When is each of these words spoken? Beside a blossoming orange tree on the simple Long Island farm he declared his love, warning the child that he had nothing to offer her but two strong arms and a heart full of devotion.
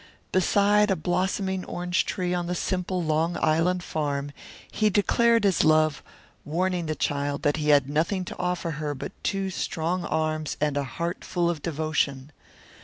Beside 0.31 0.89
a 0.89 0.95
blossoming 0.95 1.63
orange 1.65 2.05
tree 2.07 2.33
on 2.33 2.47
the 2.47 2.55
simple 2.55 3.03
Long 3.03 3.37
Island 3.39 3.83
farm 3.83 4.31
he 4.71 4.89
declared 4.89 5.43
his 5.43 5.63
love, 5.63 6.01
warning 6.43 6.87
the 6.87 6.95
child 6.95 7.43
that 7.43 7.57
he 7.57 7.69
had 7.69 7.87
nothing 7.87 8.25
to 8.25 8.37
offer 8.39 8.71
her 8.81 8.95
but 8.95 9.11
two 9.23 9.51
strong 9.51 10.03
arms 10.05 10.57
and 10.59 10.75
a 10.75 10.83
heart 10.83 11.23
full 11.23 11.51
of 11.51 11.61
devotion. 11.61 12.31